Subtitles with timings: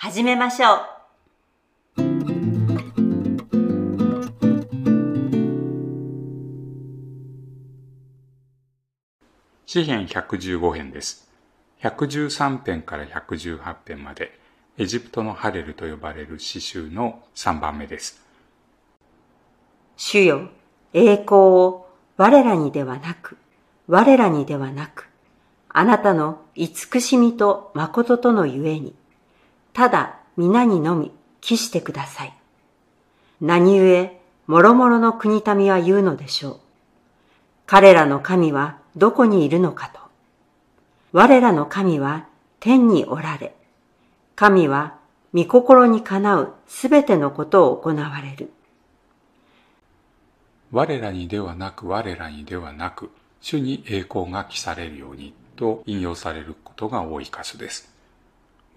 [0.00, 0.78] 始めましょう。
[9.66, 11.28] 詩編115編です
[11.82, 14.38] 113編から118編まで
[14.78, 18.22] エジプトのハレルと呼ばれる詩集の3番目です
[19.96, 20.48] 主よ、
[20.92, 23.36] 栄光を我らにではなく、
[23.88, 25.08] 我らにではなく、
[25.68, 28.94] あなたの慈しみと誠とのゆえに、
[29.78, 32.34] ただ皆にのみ帰してください。
[33.40, 34.10] 何故、
[34.48, 36.60] もろもろの国民は言うのでしょう。
[37.64, 40.00] 彼らの神はどこにいるのかと。
[41.12, 42.26] 我らの神は
[42.58, 43.54] 天におられ、
[44.34, 44.98] 神は
[45.32, 48.50] 御心にかなうすべてのことを行われる。
[50.72, 57.96] 我らにではなく我らにではなく主に栄光が期されるようにと引用されることが多い箇所です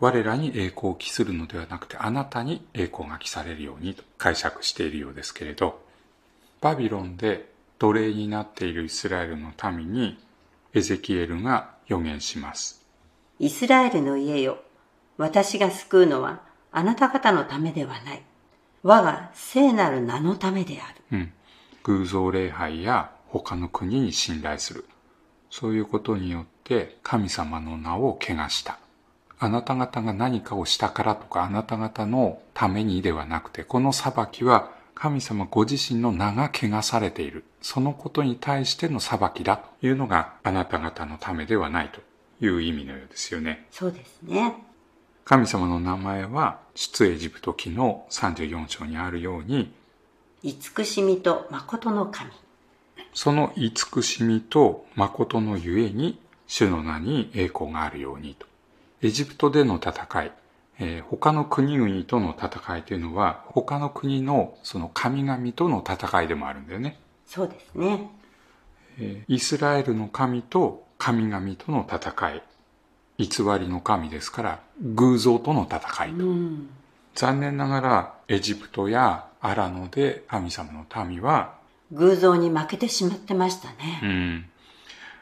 [0.01, 5.79] 我らに栄光を期するのではなくてあなたに栄光が期されるようにと解釈しているようですけれど
[6.59, 7.49] バビロンで
[7.79, 10.19] 奴隷になっているイスラエルの民に
[10.73, 12.81] エゼキエルが予言します
[13.41, 14.59] イスラエルの家よ、
[15.17, 16.41] 私が救うのは
[16.71, 18.21] あなた方のためではない。
[18.83, 21.17] 我が聖なる名のためである。
[21.17, 21.33] うん
[21.83, 24.85] 偶像礼拝や他の国に信頼する
[25.49, 28.77] そういうことによって神様の名を汚した
[29.43, 42.01] あなた方が何かをしたからとかあなた方のためにではなくてこの裁きは神様ご自身の名が汚されているそのことに対しての裁きだというのがあなた方のためではないと
[42.45, 44.55] いう意味のようですよねそうですね。
[45.25, 49.73] 神様の名前は出エジプト記の34章にあるように
[50.43, 52.31] 慈しみと誠の神。
[53.13, 58.47] その慈しみと誠のゆえに、主の名に栄光があるようにと。
[59.01, 60.31] エジプトでの戦い、
[60.79, 66.99] えー他の国々との戦いというのは、他の国のその神々との戦いでもあるんだよね。
[67.25, 68.09] そうですね。
[68.99, 72.43] えーイスラエルの神と神々との戦い、
[73.17, 73.27] 偽
[73.59, 76.25] りの神ですから、偶像との戦いと。
[76.25, 76.69] うん。
[77.15, 81.55] 残念ながら、エジプトやアラノで神様の民は、
[81.91, 84.07] 偶像に負けてしまってましたうね。
[84.07, 84.49] ん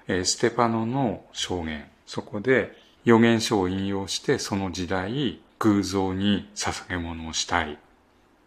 [0.08, 7.78] えーステパノの証言そこで預言書を引用してその時代偶像に捧げ物をしたり、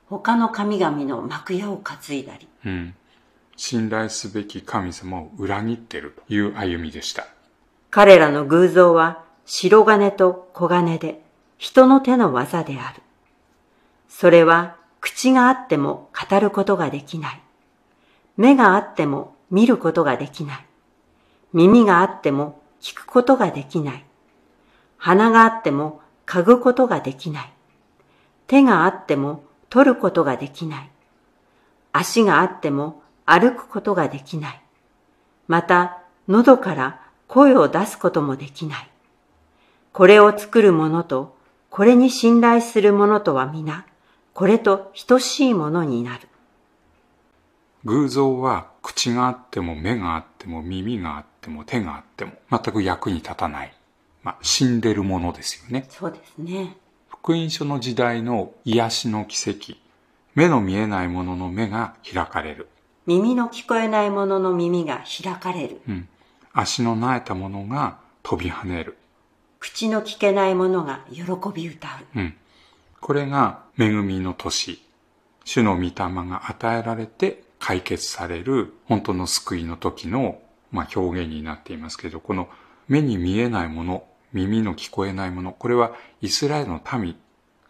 [0.09, 2.49] 他の神々の幕屋を担いだり。
[2.67, 2.95] うん、
[3.57, 7.27] 信頼すべき神様を裏切っているという歩みでした
[7.91, 11.23] 彼らの偶像は白金と小金で
[11.59, 13.03] 人の手の技である。
[14.09, 17.41] それは口があっても語ることができない。
[18.37, 20.67] 目があっても見ることができない。
[21.53, 24.05] 耳があっても聞くことができない。
[25.05, 27.53] 鼻があっても嗅ぐことができない。
[28.47, 30.91] 手があっても取ることができない。
[31.91, 34.63] 足があっても歩くことができない。
[35.49, 35.99] また、
[36.29, 38.89] 喉から声を出すこともできない。
[39.93, 41.37] これを作る者と、
[41.69, 43.87] これに信頼する者とは皆、
[44.35, 46.29] これと等しいものになる。
[47.87, 53.75] 偶像は口があっても目があっても耳があっても手があっても全く役に立たない、
[54.23, 55.87] まあ、死んでるものですよね。
[55.89, 56.77] そうですね。
[57.09, 59.75] 福音書の時代の癒しの奇跡。
[60.35, 62.69] 目の見えないものの目が開かれる。
[63.07, 65.81] 耳の聞こえない者の耳が開かれる。
[65.89, 66.09] うん、
[66.53, 68.97] 足の苗えたものが飛び跳ねる、
[69.59, 71.23] 口の聞けない者が喜
[71.55, 72.19] び歌う。
[72.19, 72.35] うん、
[73.01, 74.83] これが恵みの年。
[75.45, 82.49] 主の御霊が与えられて解決される本当の救いの時の、まあ、表現になっていますけどこの
[82.89, 87.17] 目に見えないもの耳の聞こえないものこれはイスラエルの民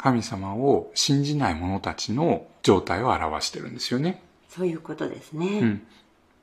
[0.02, 4.20] 神様を信じない者たちの状態を表してるんですよね。
[4.48, 5.60] そういうことですね。
[5.60, 5.86] うん、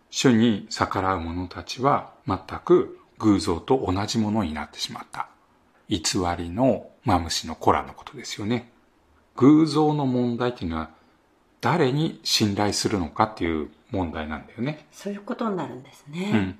[0.09, 5.27] 主に逆らう者たちは全く偶像と同じものになってしまった。
[5.89, 5.99] 偽
[6.37, 8.71] りのマムシの子らのことですよね。
[9.35, 10.91] 偶像の問題っていうのは
[11.59, 14.87] 誰に信頼するのかっていう問題なんだよね。
[14.91, 16.55] そういうことになるんですね。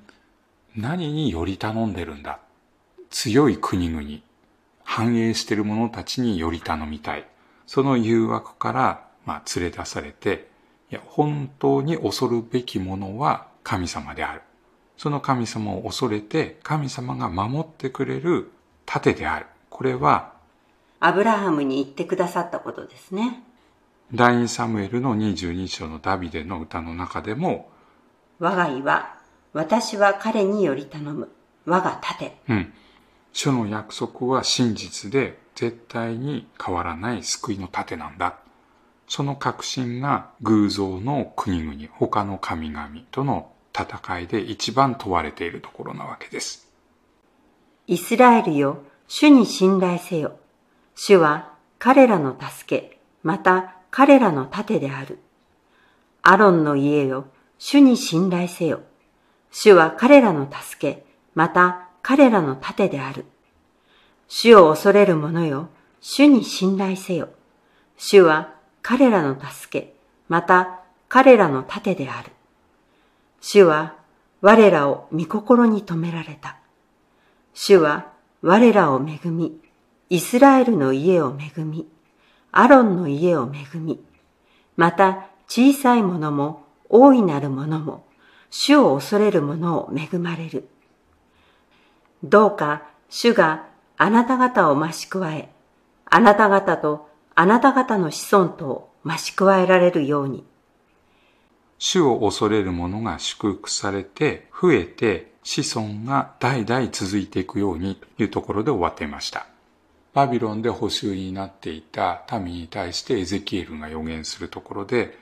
[0.75, 0.81] うん。
[0.81, 2.39] 何により頼んでるんだ。
[3.09, 4.03] 強い国々、
[4.83, 7.27] 繁栄している者たちにより頼みたい。
[7.65, 10.49] その誘惑から、まあ、連れ出されて、
[10.91, 14.41] いや、本当に恐るべきものは神様である。
[14.97, 18.51] その神様を恐れて、神様が守ってくれる
[18.85, 19.45] 盾である。
[19.69, 20.33] これは、
[20.99, 23.43] アブラハムに言ってくださったことですね。
[24.13, 27.69] 第2サムエルの22章のダビデの歌の中でも、
[28.39, 29.19] 我が家は、
[29.53, 31.31] 私は彼により頼む。
[31.65, 32.35] 我が盾。
[32.49, 32.73] うん。
[33.41, 38.35] 主の約束は真実で絶対に変わらない救いの盾なんだ。
[39.07, 46.67] その確信が偶像の国々、他の神々との戦いで一番問われているところなわけです。
[47.87, 50.35] イスラエルよ、主に信頼せよ。
[50.93, 55.17] 主は彼らの助け、また彼らの盾である。
[56.23, 57.27] アロンの家よ、
[57.57, 58.81] 主に信頼せよ。
[59.49, 63.23] 主は彼らの助け、また彼らの盾である。
[64.27, 65.69] 主を恐れる者よ、
[66.01, 67.29] 主に信頼せよ。
[67.97, 69.93] 主は彼らの助け、
[70.27, 72.31] また彼らの盾である。
[73.41, 73.95] 主は
[74.41, 76.57] 我らを御心に止められた。
[77.53, 78.11] 主は
[78.41, 79.59] 我らを恵み、
[80.09, 81.87] イスラエルの家を恵み、
[82.51, 84.03] アロンの家を恵み、
[84.77, 88.03] また小さい者も大いなる者も、
[88.49, 90.67] 主を恐れる者を恵まれる。
[92.23, 93.67] どうか主が
[93.97, 95.49] あなた方を増し加え、
[96.05, 100.43] あなた方とあなた方の子孫と増し加えられるように。
[101.77, 109.47] 主を恐れる者が祝福されて、増えて、子孫が代々続いていくようにというところで終わっていました。
[110.13, 115.17] バビロンで補修になっていた民に対してエゼキエルが予言するところで、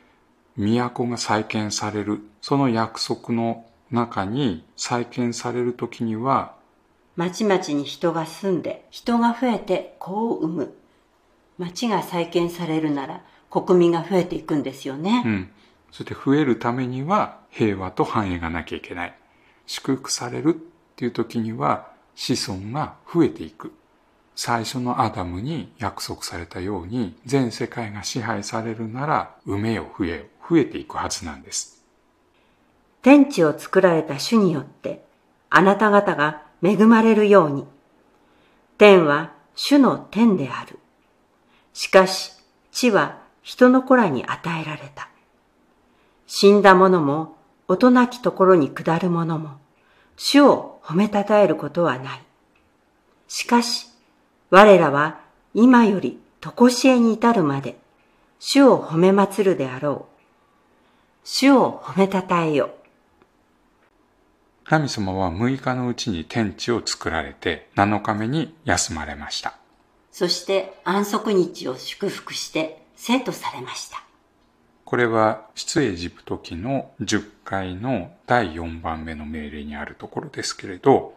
[0.55, 6.56] 都が再建される、その約束の中に再建される時には、
[7.17, 10.77] 町々に人が住んで、人が増えて子を産む。
[11.57, 15.23] 町が再建されるなら国民が増えていくんですよね。
[15.25, 15.49] うん。
[15.91, 19.15] そして増えるためには平和と繁栄がなきゃいけない。
[19.65, 20.57] 祝福されるっ
[20.95, 23.73] ていう時には子孫が増えていく。
[24.35, 31.83] 最初のアダムに約束されたように全世界が支配されるなら埋めよ増えよ増えていくはずなんです。
[33.01, 35.06] 天地を作られた主によって
[35.49, 37.65] あなた方が恵まれるように。
[38.77, 40.79] 天は主の天である。
[41.73, 42.33] しかし
[42.71, 45.09] 地は人の子らに与えられた。
[46.27, 47.37] 死んだ者も、
[47.69, 49.57] 音なきところに下る者も、
[50.17, 52.21] 主を褒めたたえることはない。
[53.29, 53.87] しかし、
[54.49, 55.21] 我らは
[55.53, 57.79] 今より常しえに至るまで、
[58.39, 60.17] 主を褒め祭るであろう。
[61.23, 62.71] 主を褒めたたえよ。
[64.69, 69.57] 神様は6日のうちに天地を作られて7日目に休まれました。
[70.11, 74.03] そして安息日を祝福して生徒されました。
[74.83, 81.13] これは出エジプト記の10回の第4番目の命令にあるところですけれど、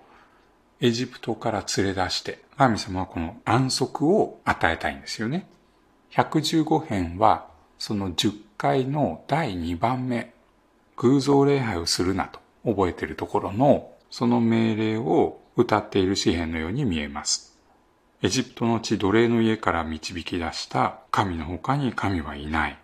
[0.81, 5.49] エジプトから連れ出して、神様はこの安息を与えたいんですよね。
[6.12, 7.49] 115編は
[7.81, 10.35] その10回の第2番目、
[10.99, 17.58] 偶像礼拝をするなと覚えているところのその命令を歌っている詩篇のように見えます。
[18.22, 22.79] エジプトの地奴隷の家から導き出した神の他に神はいない。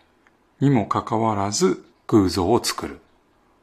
[0.61, 3.00] にもかかわらず偶像を作る。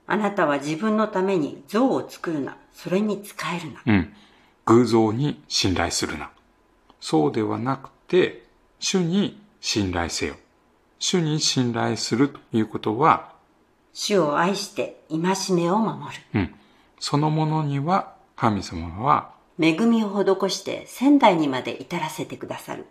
[0.05, 2.57] あなたは自分のために像を作るな。
[2.73, 3.81] それに使えるな。
[3.85, 4.13] うん。
[4.65, 6.29] 偶像に信頼するな。
[6.99, 8.45] そうではなくて、
[8.79, 10.35] 主に信頼せよ。
[10.99, 13.32] 主に信頼するということは、
[13.93, 15.19] 主を愛して戒
[15.55, 16.21] めを守る。
[16.33, 16.55] うん。
[16.99, 22.85] そのものには神様は恵みを施して仙台にまで至らせてくださる。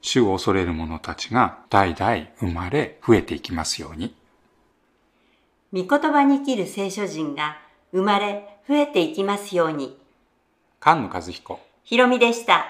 [0.00, 4.14] 主を恐れる者たちが代々生まれ増えていきますように。
[5.72, 7.58] 御言葉に生きる聖書人が
[7.92, 9.98] 生まれ増えていきますように。
[10.80, 11.60] 菅野和彦。
[11.84, 12.64] ひろみでした。